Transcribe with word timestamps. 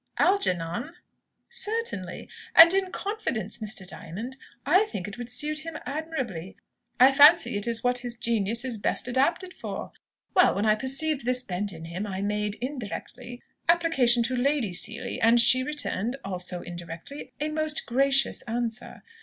"Algernon?" 0.17 0.93
"Certainly! 1.47 2.27
And, 2.55 2.73
in 2.73 2.91
confidence, 2.91 3.59
Mr. 3.59 3.85
Diamond, 3.87 4.35
I 4.65 4.85
think 4.85 5.07
it 5.07 5.15
would 5.19 5.29
suit 5.29 5.63
him 5.63 5.77
admirably. 5.85 6.57
I 6.99 7.11
fancy 7.11 7.55
it 7.55 7.67
is 7.67 7.83
what 7.83 7.99
his 7.99 8.17
genius 8.17 8.65
is 8.65 8.79
best 8.79 9.07
adapted 9.07 9.53
for. 9.53 9.91
Well, 10.33 10.55
when 10.55 10.65
I 10.65 10.73
perceived 10.73 11.23
this 11.23 11.43
bent 11.43 11.71
in 11.71 11.85
him, 11.85 12.07
I 12.07 12.21
made 12.23 12.55
indirectly 12.55 13.43
application 13.69 14.23
to 14.23 14.35
Lady 14.35 14.73
Seely, 14.73 15.21
and 15.21 15.39
she 15.39 15.61
returned 15.61 16.15
also 16.25 16.63
indirectly 16.63 17.31
a 17.39 17.49
most 17.49 17.85
gracious 17.85 18.41
answer. 18.47 19.03